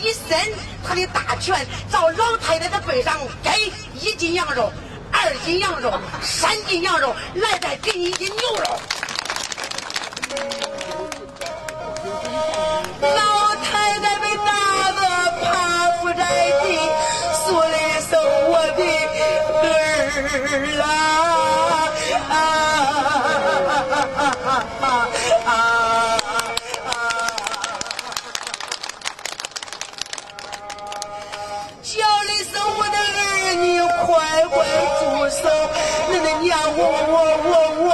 [0.00, 0.38] 一伸
[0.86, 3.50] 他的大拳，照老太太的背上给
[4.00, 4.72] 一斤羊肉，
[5.10, 8.78] 二斤羊肉，三斤羊肉，来再给你一斤牛肉。
[13.00, 15.00] 老太太被打得
[15.42, 16.78] 趴伏在地，
[17.44, 18.12] 说了一声
[18.50, 20.84] 我的儿啊！
[22.28, 22.34] 啊
[23.66, 24.48] 啊啊啊
[24.80, 24.84] 啊
[25.46, 25.50] 啊
[34.56, 35.42] 快快住手！
[36.08, 36.80] 你的娘我
[37.12, 37.52] 我我
[37.84, 37.90] 我，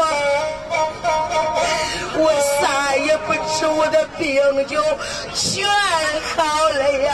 [2.22, 2.24] 我
[2.60, 2.62] 啥
[2.94, 4.36] 也不吃，我的病
[4.68, 4.80] 就
[5.34, 5.66] 全
[6.36, 6.38] 好
[6.68, 7.08] 了呀！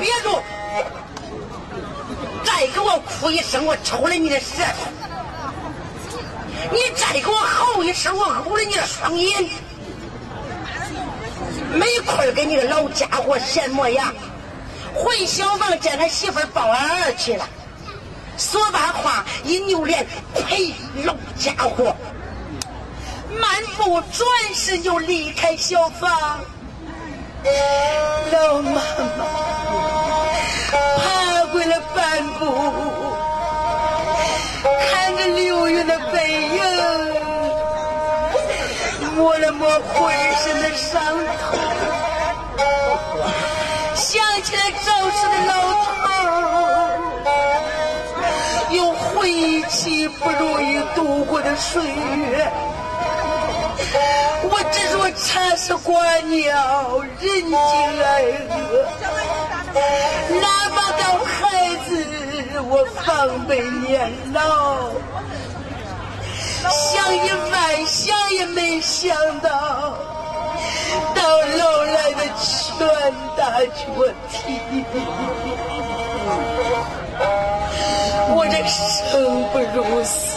[0.00, 0.42] 别住！
[2.44, 4.90] 再给我哭一声，我抽了你的舌头！
[6.72, 9.48] 你再给我吼一声，我呕了你的双眼！
[11.72, 14.12] 没亏给你个老家伙闲模样，
[14.94, 17.48] 回小房见他媳妇抱俺儿去了。
[18.36, 20.72] 说完话，一扭脸，呸！
[21.04, 21.94] 老家伙，
[23.38, 26.40] 漫步转身就离开小房。
[28.32, 29.37] 老妈妈
[39.80, 41.58] 浑身的伤痛，
[43.94, 46.06] 想起了早逝的老头，
[48.70, 52.50] 又回忆起不容易度过的岁月。
[54.50, 58.86] 我只说茶是官鸟，人尽爱恶。
[60.40, 61.34] 哪把到孩
[61.88, 61.90] 子，
[62.68, 64.38] 我防备年老。
[67.08, 69.48] 想一万想也没想到，
[71.14, 71.22] 到
[71.58, 72.86] 老来的拳
[73.34, 73.72] 打脚
[74.30, 74.36] 踢。
[78.30, 80.36] 我这生不如死。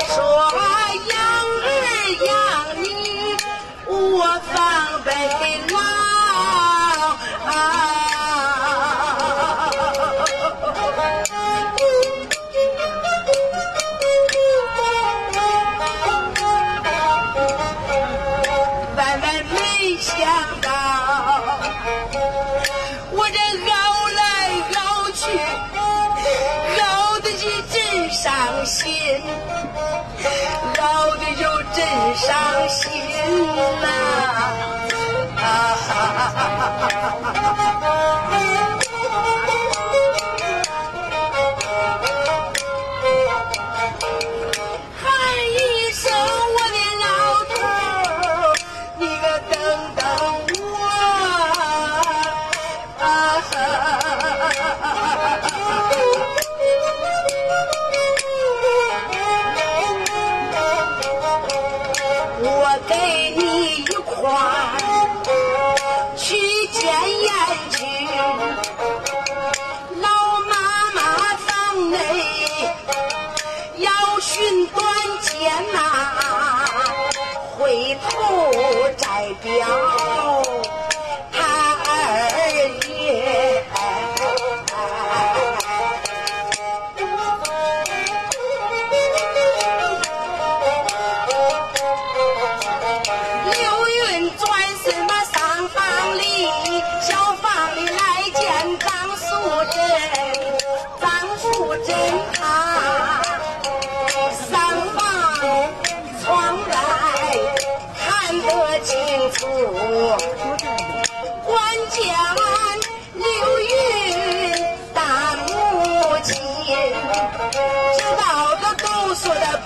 [0.00, 0.18] 说
[1.08, 1.14] 养
[1.62, 1.66] 儿
[2.26, 2.32] 养
[2.82, 2.86] 女，
[3.86, 3.92] 我
[4.52, 4.54] 防
[5.04, 5.08] 备
[5.72, 5.76] 老。
[7.46, 7.48] 万
[30.84, 31.82] 熬的就真
[32.14, 32.92] 伤心
[33.80, 33.88] 呐、
[35.36, 35.42] 喊
[77.64, 80.43] 回头再表。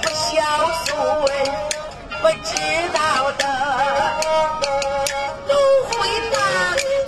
[0.02, 0.42] 不孝
[0.84, 0.94] 顺，
[2.20, 2.50] 不知
[2.92, 2.98] 道
[3.32, 3.42] 的
[5.48, 5.54] 都
[5.88, 5.90] 会
[6.30, 6.36] 当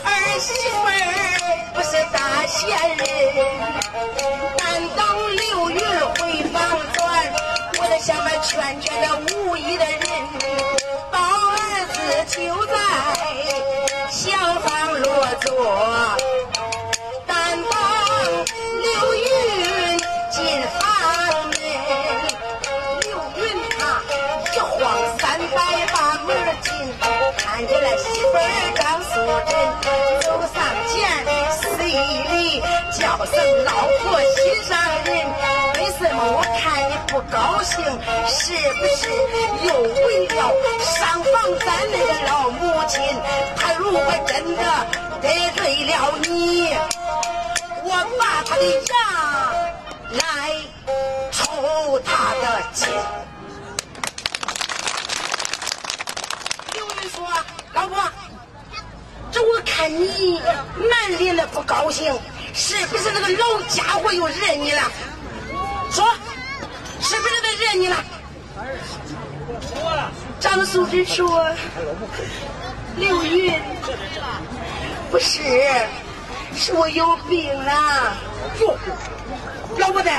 [0.04, 0.90] 儿媳妇儿，
[1.74, 2.58] 不是大贤
[2.96, 3.02] 人。
[4.58, 4.60] 难
[4.96, 5.78] 道刘月
[6.16, 6.18] 回
[6.52, 6.58] 房
[6.94, 6.98] 转，
[7.78, 9.04] 我的下面劝劝那
[9.34, 10.00] 无义的人，
[11.10, 11.54] 抱儿
[11.92, 11.96] 子
[12.28, 12.36] 就
[12.66, 12.74] 在
[14.10, 14.68] 厢房
[15.00, 15.06] 落
[15.42, 15.48] 座。
[27.36, 28.40] 看见了媳妇儿
[28.76, 29.12] 张素
[29.48, 29.52] 贞，
[30.22, 30.56] 走上
[30.88, 30.90] 前
[31.58, 31.92] 施一
[32.32, 32.62] 礼，
[32.98, 33.34] 叫声
[33.64, 33.68] 老
[34.00, 34.70] 婆心上
[35.04, 35.08] 人。
[35.74, 37.74] 为什么我看你不高兴？
[38.28, 38.42] 是
[38.74, 39.00] 不是
[39.66, 39.68] 又
[40.06, 40.38] 为了
[40.82, 43.00] 上访咱那个老母亲？
[43.56, 44.62] 他如果真的
[45.20, 45.24] 得
[45.56, 45.90] 罪了
[46.22, 46.68] 你，
[47.84, 48.94] 我把他的牙
[50.12, 50.20] 来
[51.32, 52.88] 抽他的筋。
[56.74, 57.18] 刘云说
[57.80, 57.96] ：“老婆，
[59.32, 60.38] 这我看你
[60.76, 62.14] 满脸的不高兴，
[62.52, 64.82] 是不是那个老家伙又惹你了？”
[65.90, 66.04] 说，
[67.00, 67.96] 是不是他惹你了？
[70.38, 71.46] 张素芝说
[72.96, 73.58] ：“刘云，
[75.10, 75.40] 不是，
[76.54, 78.14] 是我有病了。
[78.60, 78.76] 哟，
[79.78, 80.10] 老婆子，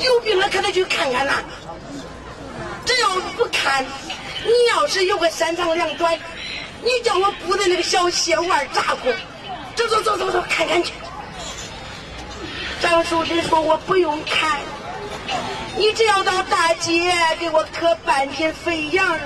[0.00, 1.34] 有病了可得去看看呐。
[2.84, 3.84] 这要不看，
[4.44, 6.18] 你要是有个三长两短，
[6.84, 9.12] 你叫我补的那个小血丸咋过？
[9.74, 10.92] 走走走走走，看看去。”
[12.80, 14.60] 张淑贞说：“我不用看，
[15.76, 17.10] 你只要到大街
[17.40, 19.22] 给我磕半斤肥羊肉，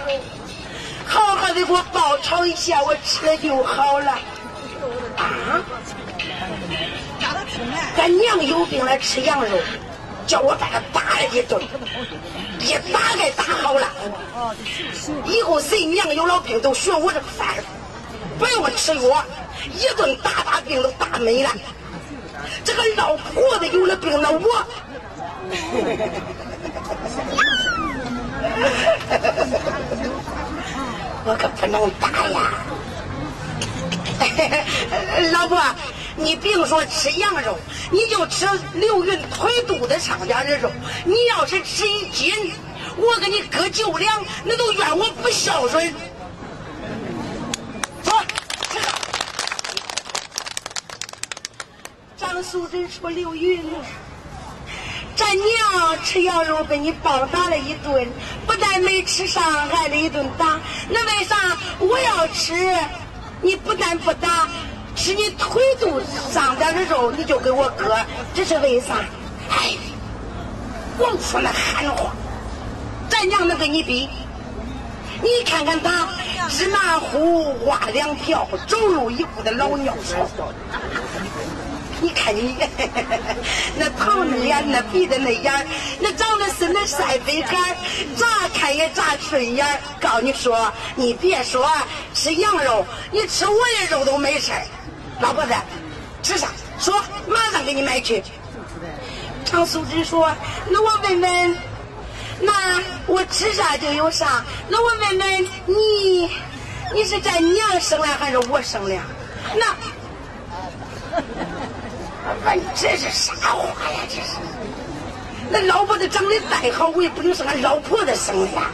[1.04, 4.12] 好好的给我爆炒一下，我吃了就好了。”
[5.18, 5.60] 啊！
[7.96, 9.58] 咱娘有病了，吃羊肉，
[10.26, 11.60] 叫我把他打了一顿，
[12.60, 13.88] 一打该打好了。
[15.26, 17.64] 以后谁娘有了病都学我这个法儿，
[18.38, 19.24] 不用吃药，
[19.74, 21.50] 一顿打把病都打没了。
[22.64, 24.64] 这个老婆子有了病了，我
[31.24, 32.52] 我可不能打呀！
[35.32, 35.60] 老婆，
[36.16, 37.56] 你别说吃羊肉，
[37.90, 40.70] 你就吃刘云腿肚子上边的肉。
[41.04, 42.52] 你要是吃一斤，
[42.96, 45.94] 我给你割九两，那都怨我不孝顺。
[48.02, 48.12] 走。
[52.16, 53.62] 张素贞说：“刘云，
[55.16, 58.08] 咱娘吃羊肉被你暴打了一顿，
[58.46, 60.58] 不但没吃上，挨了一顿打。
[60.88, 61.36] 那为啥
[61.78, 62.54] 我要吃？
[63.40, 64.48] 你不但不打，
[64.96, 66.00] 是你腿肚
[66.32, 67.96] 上边的肉，你就给我割，
[68.34, 68.96] 这是为啥？
[69.50, 69.76] 哎，
[70.98, 72.12] 光说那憨话，
[73.08, 74.08] 咱娘能跟你比？
[75.22, 76.08] 你看看他
[76.48, 80.16] 芝麻糊挖两瓢，走路一步的老尿骚。”
[82.00, 82.54] 你看你，
[83.76, 85.66] 那头那脸，那鼻子那眼
[86.00, 87.76] 那长得是那晒飞杆
[88.16, 89.66] 咋看也咋顺眼
[90.00, 91.68] 告诉你说，你别说
[92.14, 94.52] 吃羊肉，你吃我的肉都没事
[95.20, 95.52] 老婆子，
[96.22, 96.48] 吃啥？
[96.78, 98.22] 说，马上给你买去。
[99.44, 100.30] 常素贞说
[100.70, 101.56] ：“那我问问，
[102.40, 102.52] 那
[103.06, 104.44] 我吃啥就有啥？
[104.68, 106.30] 那我问问你，
[106.94, 108.94] 你是咱娘生的还是我生的？
[109.56, 109.66] 那。”
[112.44, 114.00] 问这是啥话呀？
[114.08, 114.38] 这是，
[115.50, 118.70] 那老婆子长得再好，我也不能是俺老婆子生的呀。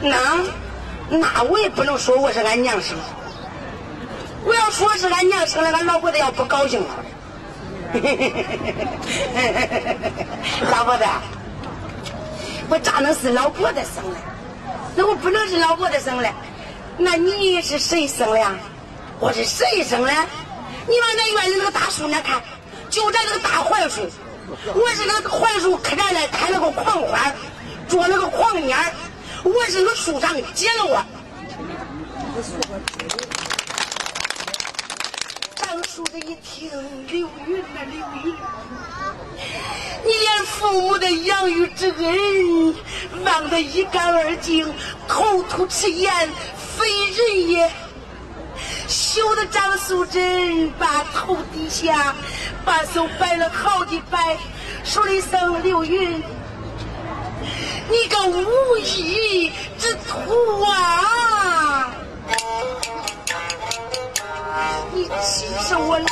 [0.00, 0.16] 那，
[1.08, 3.04] 那我也不能说我是俺娘生的。
[4.44, 6.88] 我要说是俺娘生的，俺老婆子要不高兴了。
[10.70, 11.04] 老婆子，
[12.68, 14.16] 我咋能是老婆子生的？
[14.96, 16.28] 那我不能是老婆子生的。
[16.98, 18.54] 那你是谁生的呀？
[19.18, 20.12] 我是谁生的？
[20.88, 22.40] 你往那院里那个大树那看，
[22.88, 24.08] 就在那个大槐树，
[24.74, 27.32] 我是那个槐树开来开了个狂花，
[27.88, 28.76] 做了个狂蔫
[29.42, 31.04] 我是那树上结了我。
[35.56, 36.70] 张树的一听，
[37.08, 38.36] 刘云呐刘云，
[40.04, 42.74] 你连父母的养育之恩
[43.24, 44.72] 忘得一干二净，
[45.08, 46.30] 口吐赤言，
[46.76, 47.72] 非人也。
[48.88, 52.14] 羞的张素贞把头低下，
[52.64, 54.36] 把手摆了好几摆，
[54.84, 56.22] 说了一声：“刘云，
[57.88, 61.92] 你个无义之徒啊！
[64.92, 66.06] 你气死我了！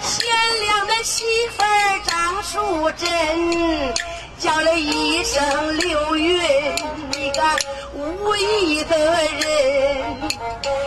[0.00, 0.26] 贤
[0.60, 1.24] 良的媳
[1.56, 1.64] 妇
[2.06, 3.94] 张淑贞
[4.38, 6.40] 叫了一声刘云，
[7.12, 7.42] 你个
[8.06, 10.30] 无义的人，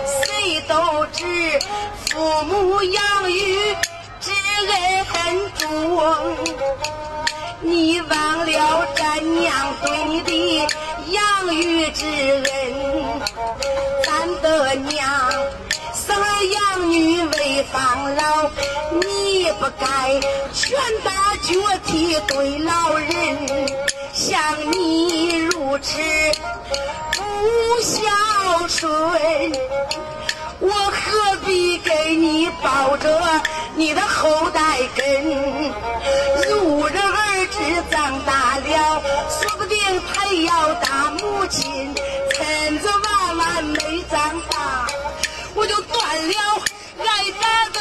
[0.05, 1.59] 谁都知
[2.07, 3.75] 父母养育
[4.21, 4.31] 之
[4.71, 5.67] 恩重，
[7.61, 10.67] 你忘了咱娘对你的
[11.09, 13.21] 养育之恩，
[14.05, 15.05] 咱的娘。
[15.93, 18.49] 生儿养女为防老，
[19.01, 20.19] 你不该
[20.53, 21.51] 拳打脚
[21.85, 23.37] 踢对老人，
[24.13, 24.39] 像
[24.71, 25.68] 你如
[28.79, 29.51] 孝顺，
[30.59, 33.21] 我何必给你抱着
[33.75, 35.25] 你的后代根？
[36.47, 37.59] 如人儿子
[37.91, 41.93] 长大了，说不定他要当母亲，
[42.31, 44.87] 趁着娃娃没长大。
[45.55, 46.61] 我就断了
[46.99, 47.05] 挨
[47.41, 47.79] 打的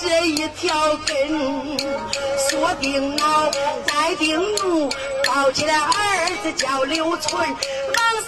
[0.00, 1.76] 这一条根，
[2.48, 3.50] 说定了
[3.86, 4.88] 再定路，
[5.34, 7.56] 抱起来儿子叫刘存，忙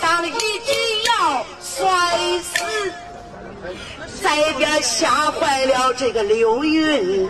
[0.01, 0.73] 上一举
[1.05, 1.87] 要摔
[2.41, 2.65] 死，
[4.23, 7.29] 在边吓坏了这个刘云。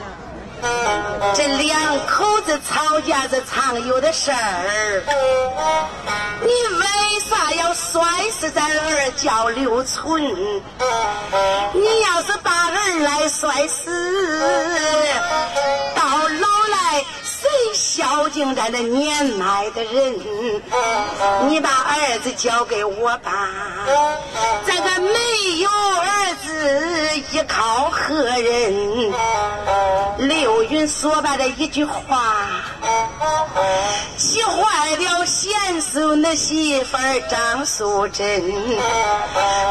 [1.35, 5.03] 这两口子吵架是常有的事儿，
[6.41, 6.87] 你为
[7.29, 10.23] 啥要摔死咱儿叫刘存？
[11.75, 14.41] 你要是把儿来摔死，
[17.97, 20.15] 孝敬咱的年迈的人？
[21.49, 23.49] 你把儿子交给我吧，
[24.67, 29.13] 咱个没有儿子，依靠何人？
[30.27, 32.35] 刘云说罢的一句话，
[34.17, 36.99] 气坏了贤顺的媳妇
[37.31, 38.43] 张素贞，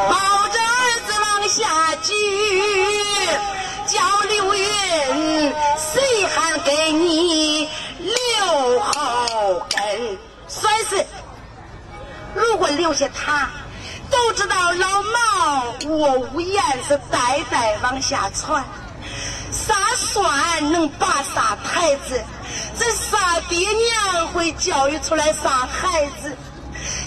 [0.07, 0.15] 抱
[0.47, 2.13] 着儿子往下举，
[3.85, 3.99] 叫
[4.29, 7.52] 刘云，谁还给你
[10.83, 11.05] 是，
[12.33, 13.49] 如果留下他，
[14.09, 18.63] 都知道老毛我无言是代代往下传。
[19.51, 22.23] 啥蒜能把啥台子？
[22.77, 26.35] 这啥爹娘会教育出来啥孩子？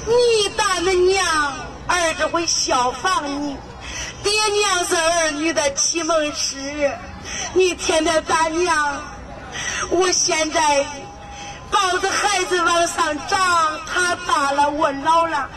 [0.06, 1.52] 你打的娘，
[1.88, 3.56] 儿子会效仿你。
[4.22, 6.90] 爹娘是儿女的启蒙师，
[7.54, 9.02] 你天天打娘。
[9.90, 10.86] 我现在
[11.70, 15.48] 抱着孩子往上长，他大了，我老了，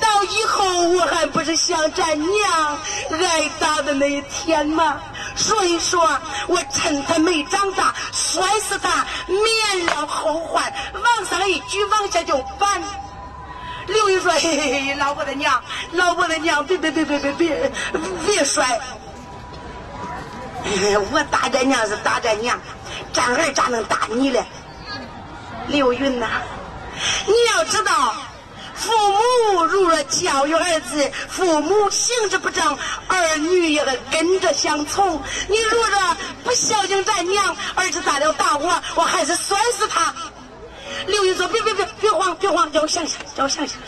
[0.00, 2.78] 到以后我还不是像咱娘
[3.10, 5.00] 挨打的那一天吗？
[5.36, 10.72] 所以说，我趁他没长大，摔死他，免了后患。
[10.92, 12.82] 往上一举，往下就翻。
[13.86, 17.72] 刘玉说：“嘿嘿嘿，老婆的娘，老婆的娘，别别别别别别
[18.26, 18.80] 别摔！
[21.12, 22.58] 我打咱娘是打咱娘，
[23.12, 24.42] 咱儿咋能打你嘞？
[25.68, 26.28] 刘云呐，
[27.26, 28.14] 你要知道。”
[28.76, 28.90] 父
[29.52, 35.22] 母如若教育儿子，父母行之不正，儿女也得跟着相从。
[35.48, 40.12] 你如若不孝敬咱娘，儿子大了打我，我还是摔死他。
[41.06, 43.78] 刘云说：“别别别，别慌，别慌，叫我想想，叫我想想。”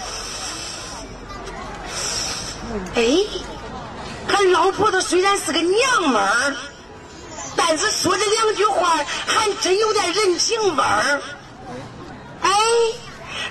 [2.95, 3.19] 哎，
[4.29, 6.57] 他老婆子虽然是个娘们儿，
[7.57, 11.21] 但是说这两句话还真有点人情味儿。
[12.67, 12.99] 哎。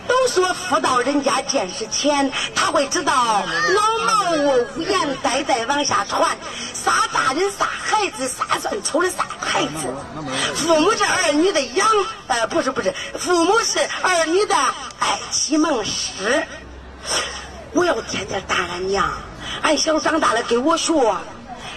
[0.07, 6.37] 都说妇道人家见识浅，他会知道老毛我无言代代往下传，
[6.73, 9.71] 啥大人啥孩子啥算丑的啥孩子。
[10.53, 11.87] 父母是儿女的养，
[12.27, 14.55] 呃，不是不是，父母是儿女的
[14.99, 16.45] 爱启蒙师。
[17.73, 19.11] 我要天天打俺娘，
[19.63, 20.93] 俺想长大了给我学，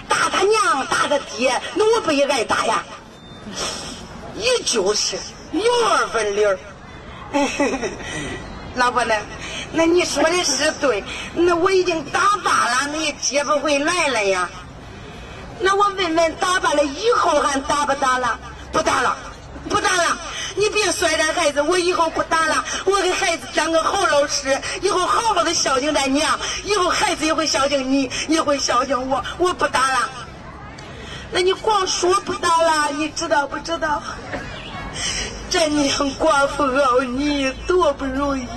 [0.07, 2.83] 打他娘打他爹，那我不也挨打呀？
[4.35, 5.17] 也就是
[5.51, 6.59] 有二分理儿。
[8.75, 9.15] 老婆呢？
[9.71, 14.49] 那你说的是对，那我已经打罢了，那也接不回来了呀。
[15.59, 18.39] 那我问问，打罢了以后还打不打了？
[18.71, 19.15] 不打了，
[19.69, 20.17] 不打了。
[20.55, 22.63] 你别摔着孩子，我以后不打了。
[22.85, 29.23] 我给孩子当个好老师，以后好好的孝敬咱娘，以后孩子也会孝敬你，也会孝敬我。
[29.37, 30.09] 我不打了。
[31.31, 34.01] 那你光说不打了，你知道不知道？
[35.49, 38.47] 这娘寡妇熬你多不容易，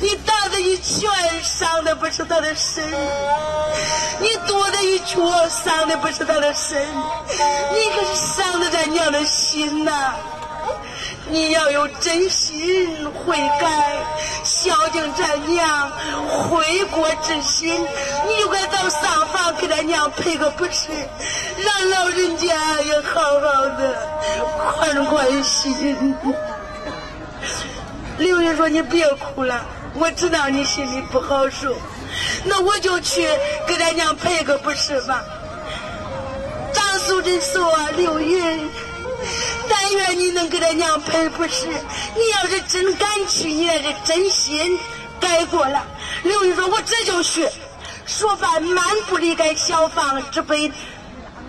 [0.00, 1.10] 你打的一拳
[1.42, 2.82] 伤的不是他的身，
[4.18, 10.14] 你跺的一脚伤的不是他的身，你可是伤的咱娘的心呐！
[11.30, 14.04] 你要有真心悔改、
[14.42, 15.90] 孝敬咱娘、
[16.28, 17.72] 悔过之心，
[18.26, 20.88] 你就该到上房给咱娘赔个不是，
[21.58, 24.08] 让老人家也好好的
[24.58, 26.04] 宽宽心。
[28.18, 31.74] 刘云说：“你别哭了，我知道你心里不好受，
[32.44, 33.26] 那我就去
[33.68, 35.22] 给咱娘赔个不是吧。”
[36.74, 38.68] 张素贞说：“刘云。”
[39.70, 41.68] 但愿你能给他娘赔不是。
[41.68, 44.78] 你要是真敢去，你要是真心
[45.20, 45.86] 改过了。
[46.24, 47.48] 刘玉说：“我这就去。”
[48.04, 50.72] 说罢，漫步离开小房，直奔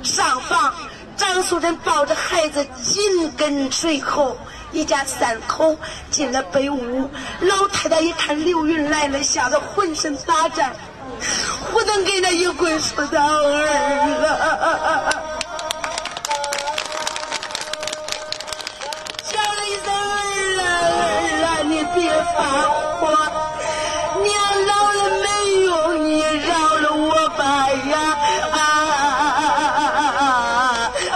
[0.03, 0.71] 上房。
[1.17, 4.37] 张素贞抱着孩子紧跟随后，
[4.71, 5.75] 一家三口
[6.09, 7.09] 进了北屋。
[7.41, 10.73] 老太太一看刘云来了，吓得浑身打颤，
[11.71, 13.65] 不能给那一跪说道：“儿
[14.27, 15.13] 啊！”
[22.21, 22.43] 别发
[22.99, 23.07] 火，
[24.21, 24.29] 娘
[24.67, 25.25] 老了没
[25.65, 27.41] 用，你饶了我吧
[27.89, 27.97] 呀！
[28.51, 28.57] 啊
[31.01, 31.15] 啊啊！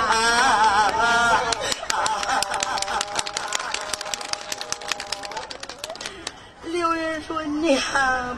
[6.63, 7.79] 刘人说：“娘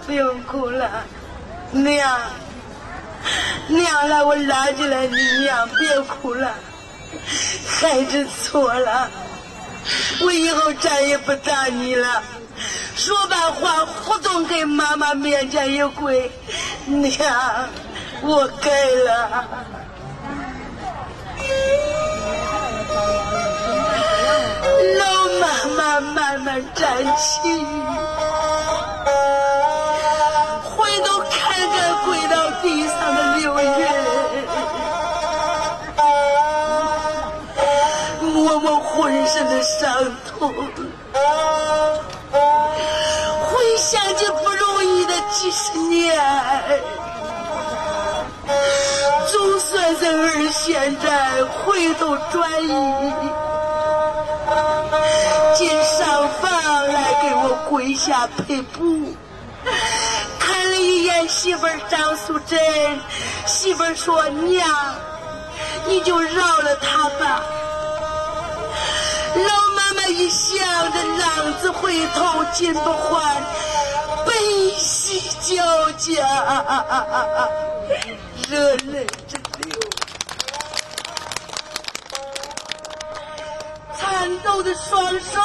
[0.06, 1.06] 不用哭了，
[1.72, 2.20] 娘，
[3.68, 6.54] 娘来，我拉起来你，娘别哭了，
[7.66, 9.10] 孩子错了。”
[10.20, 12.22] 我以后再也不打你了。
[12.96, 16.32] 说完话，扑通给妈妈面前一跪，
[16.86, 17.70] 娘，
[18.22, 18.72] 我改
[19.06, 19.46] 了。
[24.98, 25.04] 老
[25.40, 27.40] 妈妈慢慢站起，
[30.64, 33.68] 回头看看跪到地上的刘云。
[38.60, 39.94] 我浑身的伤
[40.26, 40.54] 痛，
[42.38, 46.20] 回想起不容易的几十年，
[49.32, 52.70] 总算是儿现在回头转意，
[55.56, 56.52] 进上房
[56.88, 59.16] 来给我跪下赔补，
[60.40, 62.60] 看了一眼媳妇张素贞，
[63.46, 64.70] 媳妇说：“娘，
[65.88, 67.42] 你就饶了他吧。”
[69.36, 69.67] 老
[70.10, 70.58] 一想
[70.92, 73.44] 着浪子回头金不换，
[74.26, 74.32] 悲
[74.78, 76.24] 喜交加，
[78.50, 79.80] 热泪直流，
[84.00, 85.42] 颤抖的双手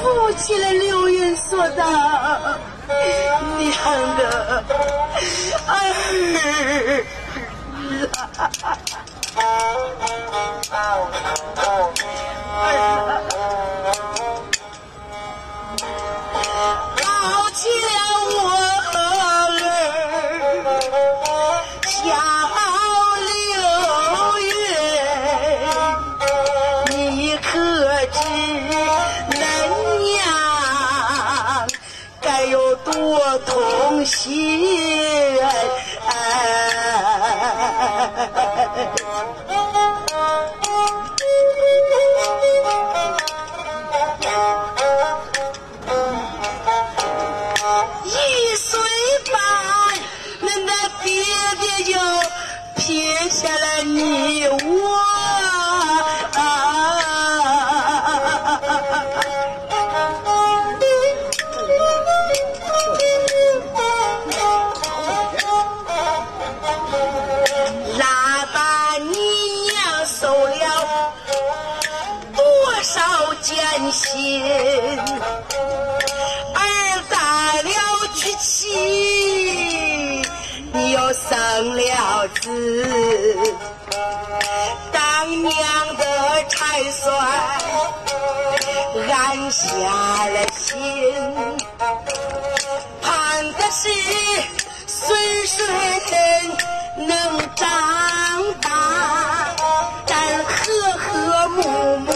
[0.00, 1.84] 扶起了刘云，说道
[3.58, 4.64] ：“娘的。
[5.66, 5.82] 儿。”
[10.68, 10.74] 抱
[11.10, 12.25] 起了我
[12.56, 12.64] 儿，
[21.86, 22.04] 小
[23.26, 23.28] 六
[24.38, 24.48] 月，
[26.90, 27.44] 你可
[28.12, 28.18] 知
[29.32, 29.34] 恁
[30.02, 30.14] 娘
[32.20, 32.92] 该有多
[33.38, 35.38] 痛心？
[86.76, 87.16] 才算
[89.08, 89.66] 安下
[90.26, 90.76] 了心，
[93.00, 93.88] 盼的是
[94.86, 95.56] 孙孙
[97.06, 97.64] 能长
[98.60, 98.68] 大，
[100.04, 100.52] 咱和
[100.98, 102.12] 和睦睦。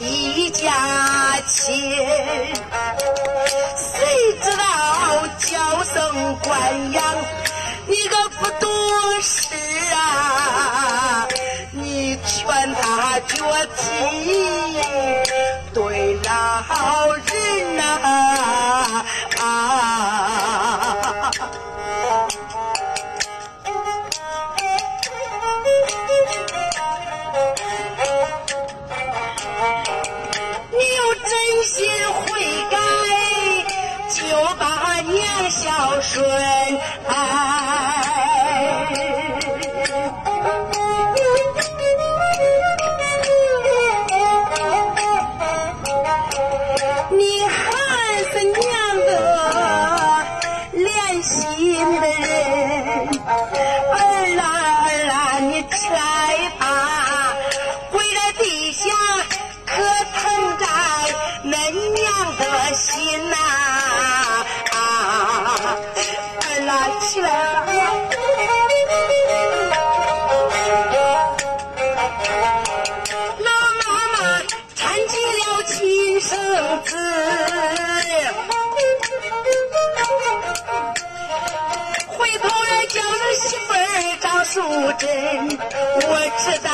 [0.00, 1.72] 一家亲，
[3.78, 4.64] 谁知道
[5.38, 7.02] 娇生惯养，
[7.86, 8.70] 你个不懂
[13.28, 15.21] 劝他
[84.72, 85.08] 张淑珍，
[86.08, 86.70] 我知道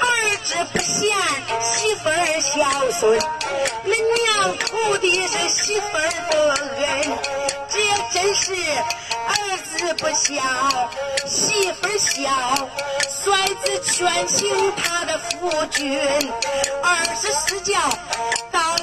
[0.00, 0.06] 儿
[0.42, 1.14] 子不贤，
[1.60, 3.20] 媳妇儿孝顺，
[3.84, 3.92] 恁
[4.22, 7.18] 娘图的是媳妇儿的恩，
[7.68, 7.78] 这
[8.14, 10.40] 真是儿子不孝，
[11.26, 12.30] 媳妇儿孝，
[13.10, 16.00] 孙子劝行他的夫君，
[16.82, 17.78] 二十四孝
[18.50, 18.75] 到